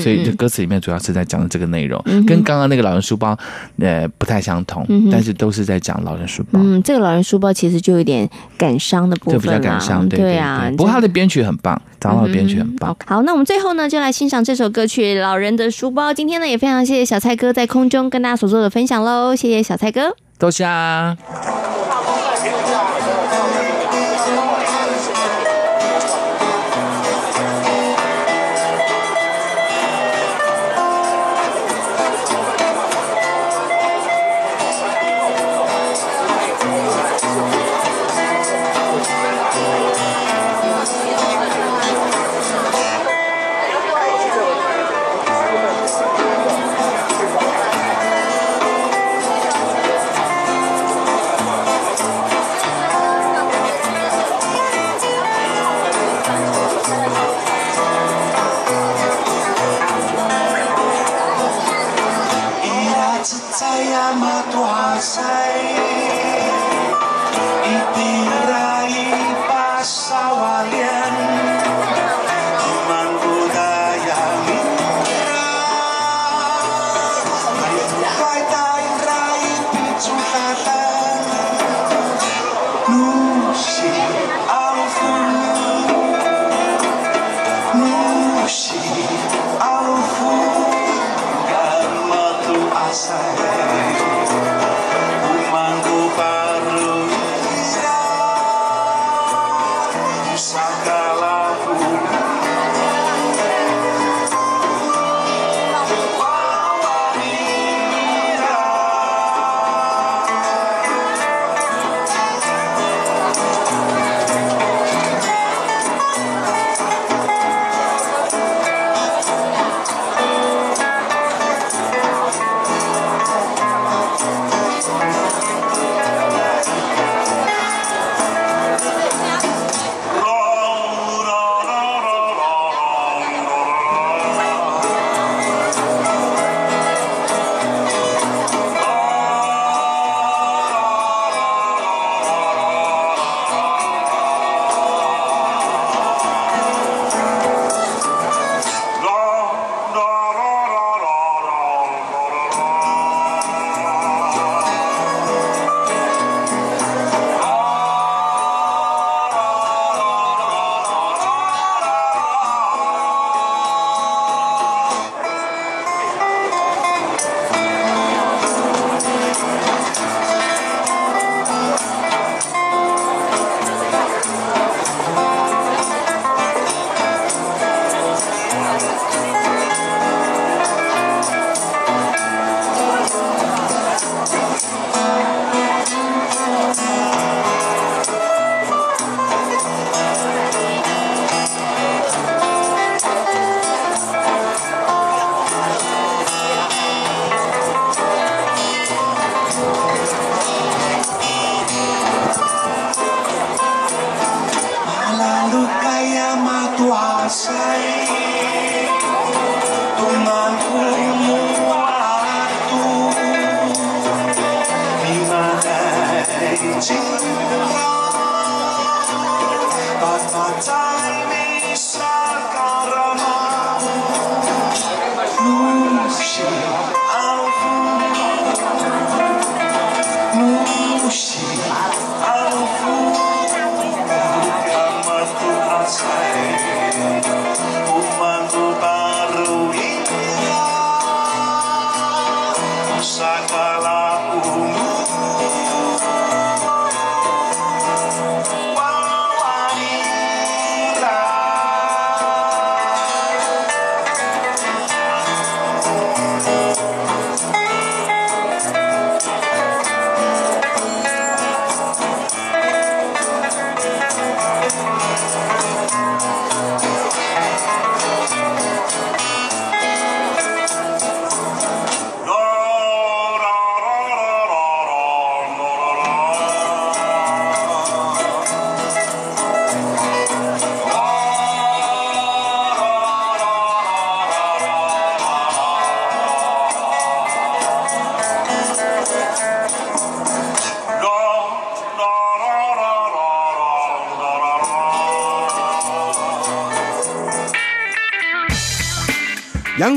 [0.00, 3.36] 所以这歌词里面主要是在讲的这个内容，跟刚刚那个老人书包
[3.78, 6.58] 呃不太相同，但是都是在讲老人书包。
[6.60, 10.70] 嗯，这个老人书包其实就有点感伤的部分，就比较感伤，对啊。
[10.76, 12.96] 不过他的编曲很棒，找到的编曲很棒。
[13.06, 16.10] 好，那我们最后呢，就来欣赏这首歌曲《老人的书包》。
[16.14, 20.64] 今天呢，也非常谢谢小蔡哥在空中跟大家所做的分享喽，谢谢小蔡哥，多谢。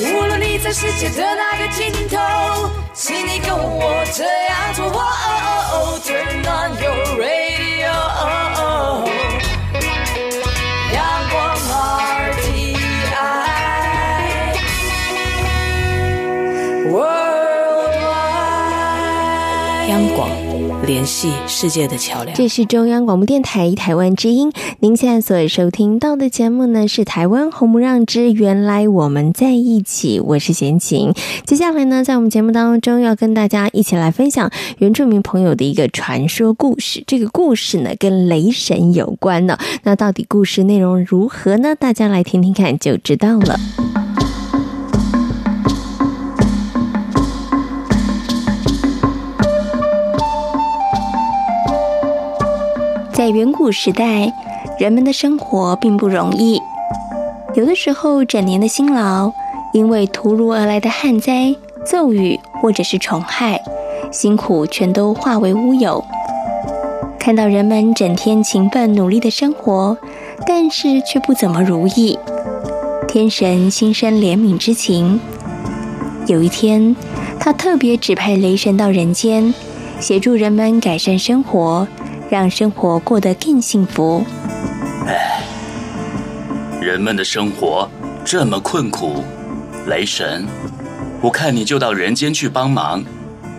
[0.00, 2.16] 无论你在世界的哪个尽头，
[2.94, 4.86] 请你跟我这样做。
[6.04, 7.90] Turn on your radio，
[10.94, 10.96] 阳
[11.30, 11.36] 光
[11.68, 12.76] R T
[13.12, 13.16] I，
[19.88, 20.37] 央广。
[20.88, 22.34] 联系世界的桥梁。
[22.34, 24.50] 这是中央广播电台台湾之音。
[24.80, 30.18] 您现在所收听到的节目呢，是台湾红不让之原来我们在一起。
[30.18, 31.12] 我是贤琴。
[31.44, 37.04] 接下来呢，在我们节目当中要跟大家一起来分享原住民朋友的一个传说故事。
[37.06, 39.58] 这个故事呢，跟雷神有关呢。
[39.82, 41.74] 那到底故事内容如何呢？
[41.74, 43.60] 大家来听听看就知道了。
[53.18, 54.32] 在远古时代，
[54.78, 56.56] 人们的生活并不容易，
[57.56, 59.32] 有的时候整年的辛劳，
[59.72, 61.52] 因为突如而来的旱灾、
[61.84, 63.60] 骤雨或者是虫害，
[64.12, 66.04] 辛苦全都化为乌有。
[67.18, 69.98] 看到人们整天勤奋努力的生活，
[70.46, 72.16] 但是却不怎么如意，
[73.08, 75.18] 天神心生怜悯之情。
[76.28, 76.94] 有一天，
[77.40, 79.52] 他特别指派雷神到人间，
[79.98, 81.84] 协助人们改善生活。
[82.30, 84.24] 让生活过得更幸福。
[85.06, 85.42] 唉，
[86.80, 87.88] 人们的生活
[88.24, 89.24] 这么困苦，
[89.86, 90.46] 雷神，
[91.20, 93.02] 我看你就到人间去帮忙，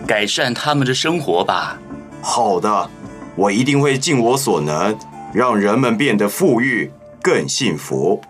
[0.06, 1.80] 改善他们的生活吧。
[2.22, 2.90] 好的，
[3.36, 4.96] 我一定会尽我所能，
[5.34, 6.92] 让人们变得富裕、
[7.22, 8.22] 更幸福。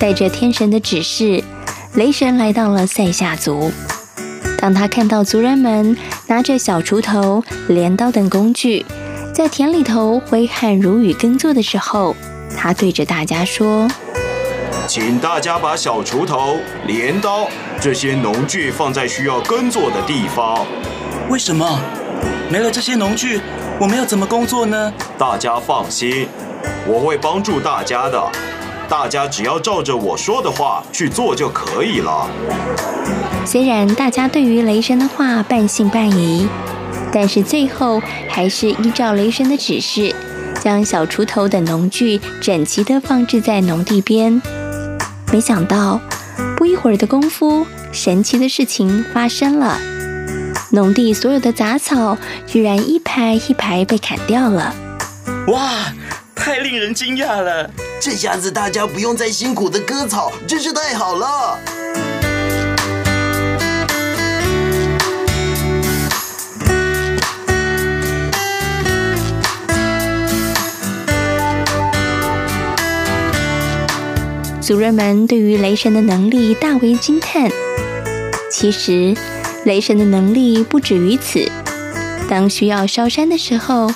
[0.00, 1.44] 带着天神的指示，
[1.92, 3.70] 雷神来到了塞夏族。
[4.56, 5.94] 当他看到族人们
[6.26, 8.86] 拿着小锄头、镰刀等工具，
[9.34, 12.16] 在田里头挥汗如雨耕作的时候，
[12.56, 13.86] 他对着大家说
[14.88, 17.46] ：“请大家把小锄头、镰刀
[17.78, 20.66] 这些农具放在需要耕作的地方。
[21.28, 21.78] 为什么？
[22.48, 23.38] 没了这些农具，
[23.78, 24.90] 我们要怎么工作呢？
[25.18, 26.26] 大家放心，
[26.86, 28.18] 我会帮助大家的。”
[28.90, 32.28] 大家只要照着我说的话去做就可以了。
[33.46, 36.48] 虽然大家对于雷神的话半信半疑，
[37.12, 40.12] 但是最后还是依照雷神的指示，
[40.60, 44.42] 将小锄头等农具整齐地放置在农地边。
[45.32, 46.00] 没想到，
[46.56, 49.78] 不一会儿的功夫，神奇的事情发生了，
[50.72, 54.74] 农地所有的杂草居然一排一排被砍掉了。
[55.46, 55.70] 哇！
[56.34, 57.70] 太令人惊讶了！
[58.00, 61.58] 这下子大家不用再辛苦的割草，真是太好了。
[74.62, 77.50] 族人们对于雷神的能力大为惊叹。
[78.50, 79.14] 其实，
[79.66, 81.46] 雷神的能力不止于此。
[82.30, 83.92] 当需要烧山的时候，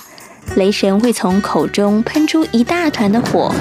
[0.57, 3.55] 雷神会从口中喷出一大团的火。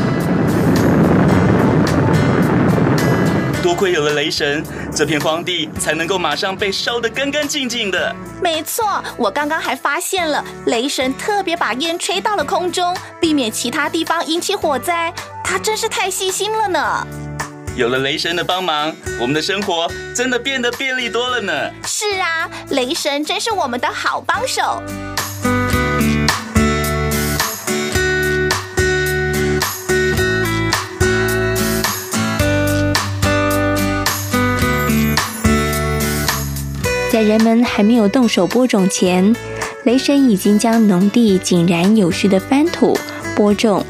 [3.64, 4.62] 多亏有了雷神，
[4.94, 8.14] 这片荒地才能够马上被烧得干干净净的。
[8.42, 15.14] 没错，我刚刚还发现了，雷神特别把烟吹到了空中，避免其他地方引起火灾。
[15.46, 17.08] 他真是太细心了呢。
[17.78, 21.54] 有了雷神的帮忙，我们的生活真的变得便利多了呢。
[21.86, 24.84] 是啊，雷神真是我们的好帮手。
[37.14, 39.36] 在人们还没有动手播种前，
[39.84, 42.98] 雷神已经将农地井然有序的翻土
[43.36, 43.86] 播种，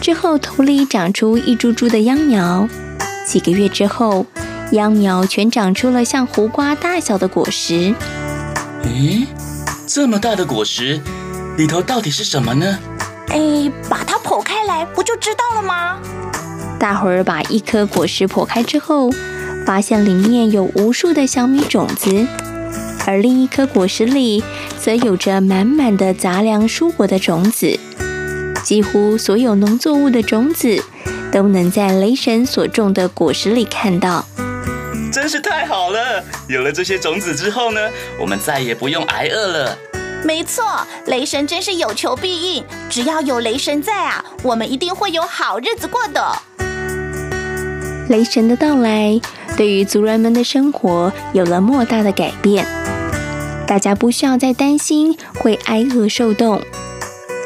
[0.00, 2.68] 之后土里长出一株株的秧苗。
[3.24, 4.26] 几个月之后，
[4.72, 7.94] 秧苗全长出了像胡瓜大小的果实。
[8.82, 9.24] 咦，
[9.86, 11.00] 这么大的果实，
[11.56, 12.76] 里头到底是什么呢？
[13.28, 16.00] 哎，把它剖开来，不就知道了吗？
[16.80, 19.12] 大伙儿把一颗果实剖开之后，
[19.64, 22.26] 发现里面有无数的小米种子。
[23.06, 24.42] 而另一颗果实里，
[24.78, 27.78] 则有着满满的杂粮蔬果的种子。
[28.62, 30.82] 几乎所有农作物的种子，
[31.30, 34.24] 都能在雷神所种的果实里看到。
[35.12, 36.24] 真是太好了！
[36.48, 37.80] 有了这些种子之后呢，
[38.18, 39.78] 我们再也不用挨饿了。
[40.24, 40.64] 没错，
[41.06, 42.64] 雷神真是有求必应。
[42.88, 46.36] 只要有雷神在啊，我们一定会有好日子过的。
[48.08, 49.20] 雷神的到来，
[49.56, 52.66] 对于族人们的生活有了莫大的改变。
[53.66, 56.60] 大家不需要再担心会挨饿受冻，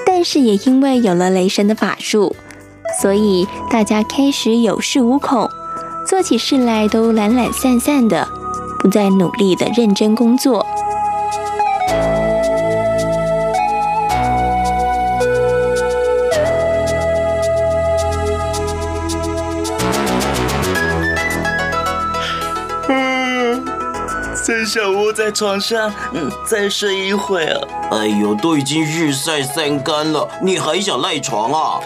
[0.05, 2.35] 但是也因为有了雷神的法术，
[3.01, 5.49] 所以大家开始有恃无恐，
[6.07, 8.29] 做起事来都懒懒散散的，
[8.81, 10.67] 不再努力的认真工作。
[24.59, 27.69] 真想窝在床上，嗯，再睡一会儿。
[27.93, 31.81] 哎呦，都已经日晒三竿了，你还想赖床啊？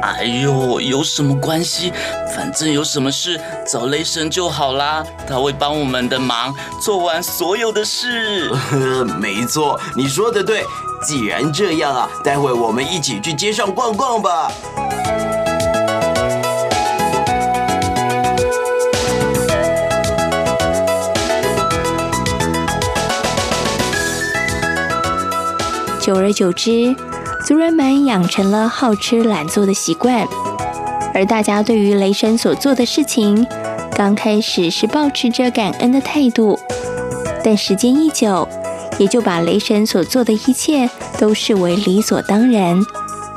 [0.00, 1.92] 哎呦，有什么关系？
[2.32, 8.48] 反正有什么事找雷神就好啦，他会帮我们的忙，做完所有的事。
[9.18, 10.64] 没错，你说的对。
[11.04, 14.48] 既然这样啊，待会我们一起去街上逛逛吧。
[26.12, 26.94] 久而久之，
[27.46, 30.28] 族人们养成了好吃懒做的习惯，
[31.14, 33.46] 而大家对于雷神所做的事情，
[33.96, 36.60] 刚开始是抱持着感恩的态度，
[37.42, 38.46] 但时间一久，
[38.98, 42.78] 也就把雷神所做的一切都视为理所当然，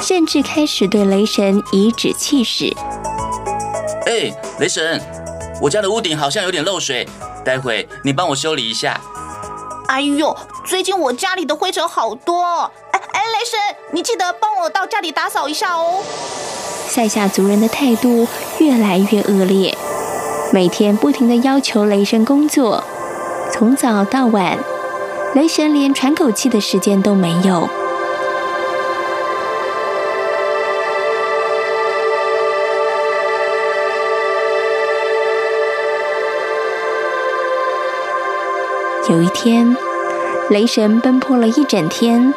[0.02, 2.76] 甚至开始对雷神颐指气使。
[4.06, 5.02] 哎，雷神，
[5.62, 7.08] 我家的屋顶好像有点漏水，
[7.46, 9.00] 待会你帮我修理一下。
[9.88, 10.36] 哎呦，
[10.66, 12.44] 最近我家里的灰尘好多。
[12.92, 13.60] 哎哎，雷神，
[13.92, 16.04] 你记得帮我到家里打扫一下哦。
[16.88, 19.78] 塞夏族人的态度越来越恶劣，
[20.52, 22.84] 每天不停的要求雷神工作，
[23.52, 24.58] 从早到晚，
[25.36, 27.70] 雷神连喘口气的时间都没有。
[39.08, 39.78] 有一天，
[40.50, 42.32] 雷神奔波了一整天，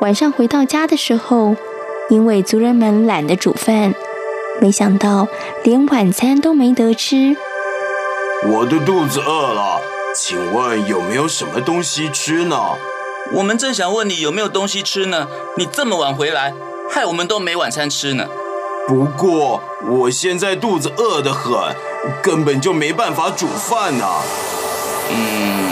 [0.00, 1.54] 晚上回到家的时候，
[2.08, 3.94] 因为族人们懒得煮饭，
[4.62, 5.28] 没想到
[5.62, 7.36] 连晚餐都没得吃。
[8.46, 9.78] 我的肚子饿了，
[10.16, 12.56] 请问有没有什么东西吃呢？
[13.34, 15.28] 我们正想问你有没有东西吃呢，
[15.58, 16.54] 你这么晚回来，
[16.88, 18.26] 害我们都没晚餐吃呢。
[18.88, 21.52] 不过我现在肚子饿得很，
[22.22, 24.06] 根本就没办法煮饭呢。
[25.10, 25.63] 嗯。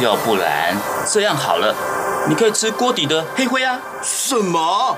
[0.00, 0.76] 要不然
[1.06, 1.74] 这样好了，
[2.28, 3.80] 你可以吃锅底的黑灰啊！
[4.02, 4.96] 什么？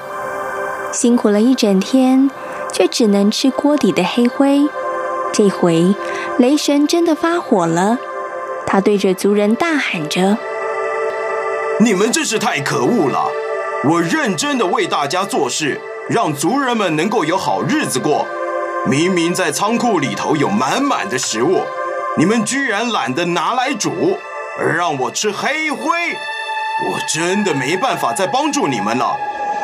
[0.92, 2.30] 辛苦了一整天，
[2.72, 4.68] 却只能吃锅底的黑灰。
[5.32, 5.94] 这回
[6.38, 7.98] 雷神真的发火了，
[8.66, 10.36] 他对着族人大喊着
[11.80, 13.30] ：“你们真是太可恶了！
[13.88, 18.26] 我认真的为大家做事，让族人们能够有好日子过。
[18.86, 21.62] 明明在仓库里头有满满的食物，
[22.18, 24.18] 你们居然懒得拿来煮。”
[24.60, 25.88] 而让我吃黑灰，
[26.86, 29.16] 我真的没办法再帮助你们了，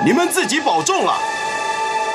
[0.07, 1.12] 你们自己保重了。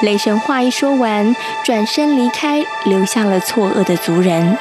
[0.02, 4.58] 雷神话一说完，转身离开，留下了错愕的族人。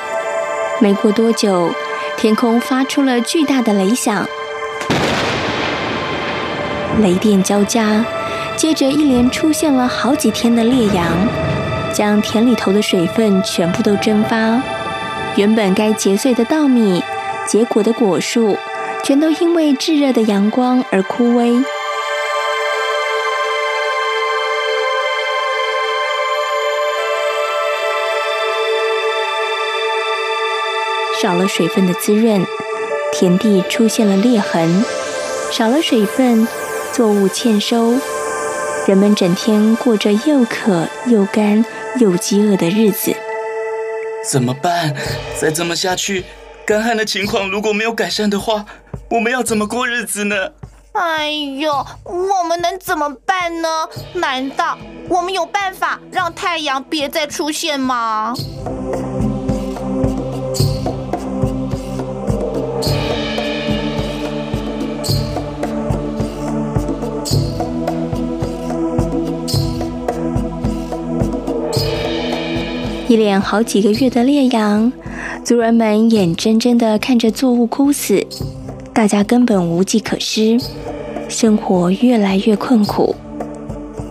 [0.80, 1.74] 没过多久，
[2.18, 4.28] 天空发出了巨大的雷响，
[6.98, 8.04] 雷电交加，
[8.54, 11.06] 接着一连出现了好几天的烈阳，
[11.94, 14.60] 将田里头的水分全部都蒸发，
[15.36, 17.02] 原本该结穗的稻米。
[17.47, 18.57] 结果的果树，
[19.03, 21.64] 全都因为炙热的阳光而枯萎。
[31.20, 32.47] 少了水分的滋润，
[33.12, 34.82] 田地出现了裂痕，
[35.51, 36.49] 少了水分，
[36.93, 37.95] 作物欠收，
[38.86, 41.62] 人们整天过着又渴又干
[41.99, 43.14] 又饥饿的日子。
[44.24, 44.95] 怎么办？
[45.38, 46.24] 再这么下去，
[46.70, 48.64] 干旱的情况如果没有改善的话，
[49.08, 50.36] 我们要怎么过日子呢？
[50.92, 53.68] 哎呦，我们能怎么办呢？
[54.14, 58.34] 难道我们有办法让太阳别再出现吗？
[73.08, 74.92] 一连好几个月的烈阳，
[75.51, 78.24] 族人们眼睁睁地看着作物枯死，
[78.94, 80.57] 大家根本无计可施，
[81.28, 83.16] 生活越来越困苦。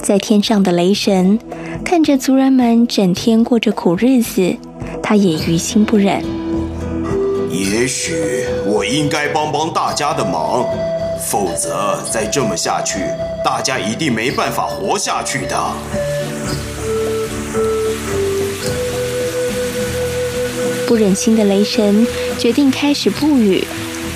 [0.03, 1.39] 在天上的雷神
[1.85, 4.53] 看着族人们整天过着苦日子，
[5.01, 6.21] 他也于心不忍。
[7.49, 10.65] 也许我应该帮帮大家的忙，
[11.21, 12.99] 否则再这么下去，
[13.45, 15.57] 大家一定没办法活下去的。
[20.89, 22.07] 不忍心的雷神
[22.39, 23.63] 决定开始布雨，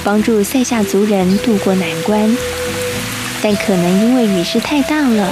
[0.04, 2.36] 帮助塞夏族人渡过难关。
[3.44, 5.32] 但可能因为雨势太大了，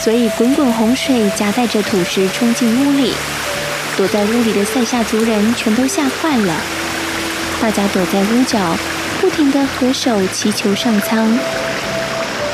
[0.00, 3.12] 所以滚滚洪水夹带着土石冲进屋里，
[3.98, 6.54] 躲在屋里的塞夏族人全都吓坏了。
[7.60, 8.58] 大家躲在屋角，
[9.20, 11.38] 不停地合手祈求上苍。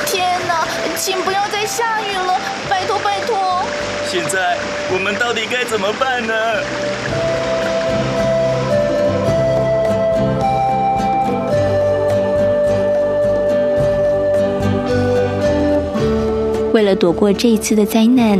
[0.05, 0.66] 天哪，
[0.97, 3.62] 请不要再下雨了，拜托拜托！
[4.11, 4.59] 现在
[4.93, 6.35] 我们到底该怎么办呢？
[16.79, 18.39] 为了躲过这一次的灾难，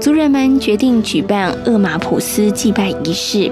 [0.00, 3.50] 族人们决定举办厄马普斯祭拜仪式，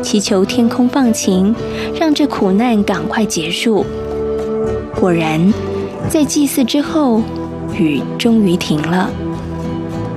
[0.00, 1.52] 祈求天空放晴，
[1.98, 3.84] 让这苦难赶快结束。
[4.94, 5.52] 果然，
[6.08, 7.22] 在祭祀之后，
[7.76, 9.10] 雨终于停了。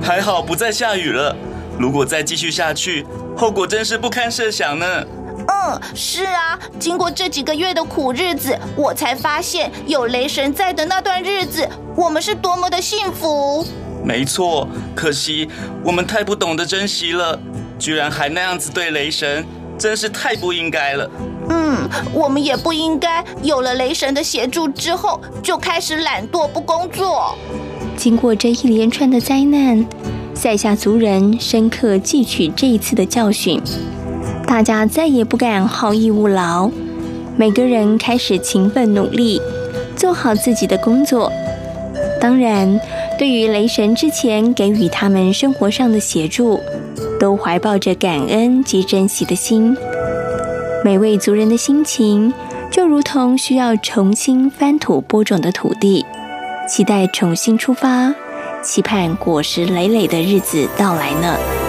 [0.00, 1.34] 还好不再下雨了，
[1.76, 3.04] 如果再继续下去，
[3.36, 4.86] 后果真是不堪设想呢。
[5.66, 13.66] 嗯，是啊，经过这几个月的苦日子，我才发现有雷神在的那段日子，我们是多么的幸福。
[14.04, 15.48] 没错，可惜
[15.82, 17.38] 我们太不懂得珍惜了，
[17.78, 19.42] 居然还那样子对雷神，
[19.78, 21.10] 真是太不应该了。
[21.48, 27.34] 嗯，我们也不应该有了雷神的协助之后，就开始懒惰不工作。
[27.96, 29.82] 经过这一连串的灾难，
[30.34, 33.58] 塞夏族人深刻汲取这一次的教训。
[34.46, 36.70] 大家再也不敢好逸恶劳，
[37.36, 39.40] 每个人开始勤奋努力，
[39.96, 41.32] 做好自己的工作。
[42.20, 42.80] 当然，
[43.18, 46.60] 对于雷神之前给予他们生活上的协助，
[47.18, 49.76] 都怀抱着感恩及珍惜的心。
[50.84, 52.32] 每位族人的心情，
[52.70, 56.06] 就如同需要重新翻土播种的土地，
[56.68, 58.14] 期待重新出发，
[58.62, 61.63] 期盼果实累累的日子到来呢。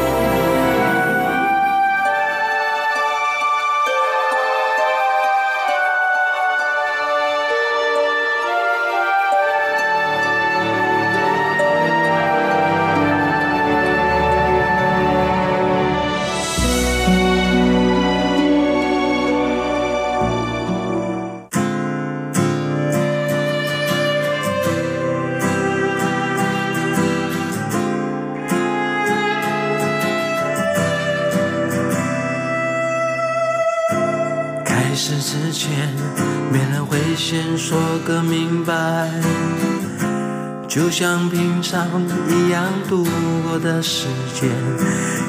[44.37, 44.49] 间。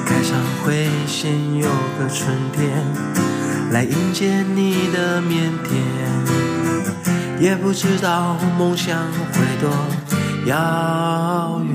[0.04, 2.70] 开场会先有个春天
[3.70, 5.70] 来迎接你的腼腆，
[7.40, 8.98] 也不知道梦想
[9.32, 9.70] 会多
[10.46, 11.74] 遥远。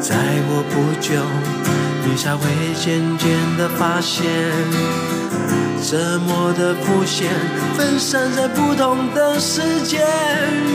[0.00, 0.16] 再
[0.48, 1.12] 过不久，
[2.04, 2.42] 你才会
[2.74, 4.26] 渐渐的发现。
[5.82, 7.30] 这么的浮现，
[7.76, 10.00] 分散在不同的时间。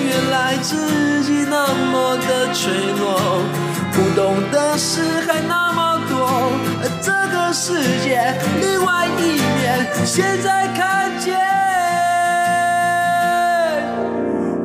[0.08, 0.76] 原来自
[1.24, 3.42] 己那么的脆弱，
[3.96, 6.52] 不懂的事还那么多。
[7.02, 8.22] 这个世界
[8.60, 11.34] 另外一面，现在看见。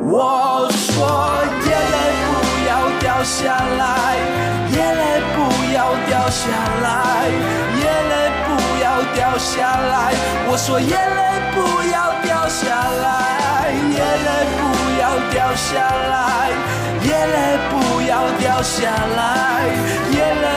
[0.03, 0.99] 我说
[1.65, 1.95] 眼泪
[2.27, 2.29] 不
[2.67, 4.17] 要掉下来，
[4.75, 5.37] 眼泪不
[5.73, 6.45] 要掉下
[6.83, 7.29] 来，
[7.79, 8.13] 眼泪
[8.45, 8.49] 不
[8.83, 8.91] 要。
[9.13, 10.13] 掉下来，
[10.47, 11.21] 我说眼泪
[11.53, 11.57] 不
[11.91, 12.63] 要掉下
[13.03, 14.61] 来，眼泪不
[15.01, 15.67] 要掉下
[16.11, 16.13] 来，
[17.03, 19.67] 眼泪不要掉下来，
[20.11, 20.47] 眼泪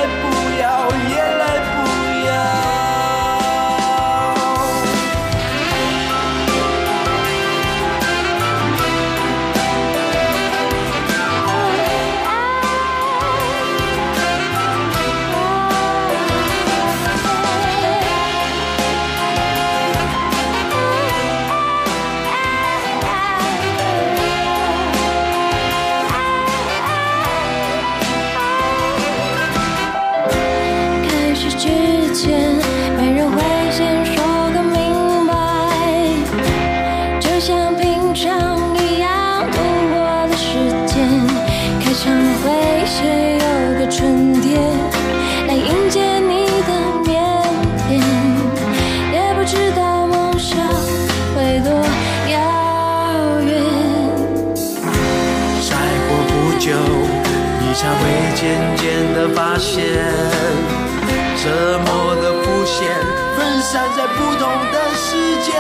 [63.75, 65.53] 站在不同的时间。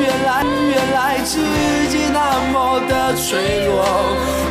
[0.00, 1.36] 原来，原来自
[1.90, 3.84] 己那么的脆弱，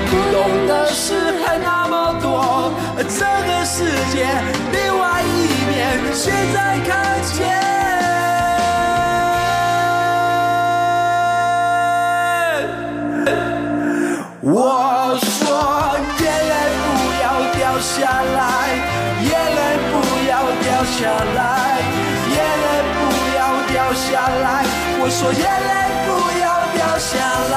[0.06, 2.72] 不懂的事还那么多。
[2.96, 4.28] 这个世界
[4.72, 7.65] 另外一面，现在看见。
[25.18, 25.48] 说眼泪
[26.06, 26.10] 不
[26.42, 26.46] 要
[26.76, 27.16] 掉下
[27.50, 27.56] 来，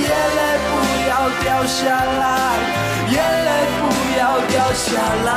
[0.00, 0.08] 眼
[0.38, 0.72] 泪不
[1.06, 1.12] 要
[1.42, 2.24] 掉下来，
[3.10, 3.14] 眼
[3.44, 3.82] 泪不
[4.18, 4.88] 要掉下
[5.26, 5.28] 来，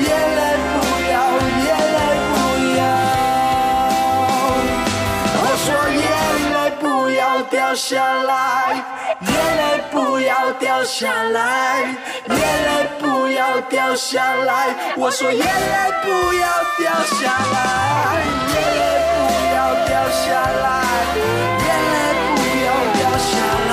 [0.00, 0.40] 眼泪
[0.72, 0.74] 不
[1.12, 1.14] 要，
[1.62, 1.98] 眼泪
[2.32, 2.34] 不
[2.78, 2.80] 要。
[5.42, 6.04] 我说眼
[6.54, 7.92] 泪不要掉下
[8.22, 8.32] 来，
[9.96, 11.40] 不要掉下来，
[12.28, 12.70] 眼泪
[13.00, 14.92] 不要掉下来。
[14.98, 16.84] 我说眼泪不要掉
[17.16, 17.56] 下来，
[18.52, 18.84] 眼泪
[19.16, 19.16] 不
[19.56, 19.90] 要掉
[20.22, 20.24] 下
[20.64, 20.68] 来，
[21.64, 21.96] 眼泪
[22.36, 23.32] 不要掉下
[23.70, 23.72] 来，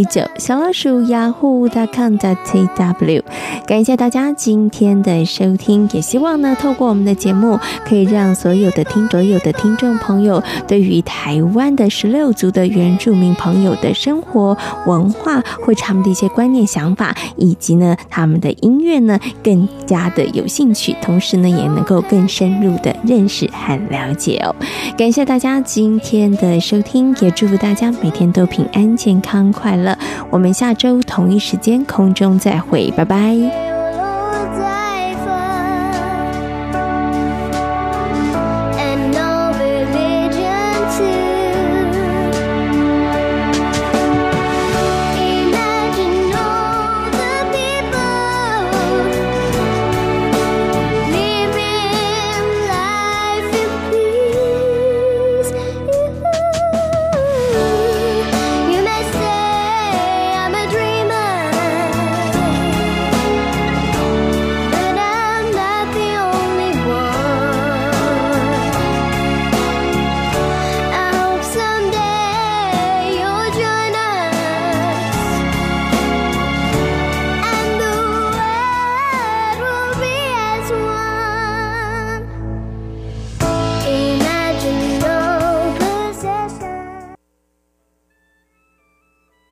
[0.00, 3.22] 一九小老鼠 yahoo.com 的 tw。
[3.66, 24.56] 感谢大家今天的收听，也希望呢，透过我们的节目，可以让所有的听所有的听众朋友，对于台湾的十六族的原住民朋友的生活文化，或者他们的一些观念、想法，以及呢他们的音乐呢，更加的有兴趣，同时呢，也能够更深入的认识和了解哦。
[24.96, 29.89] 感谢大家今天的收听，也祝福大家每天都平安、健康、快乐。
[30.30, 33.69] 我们下周同一时间空中再会，拜拜。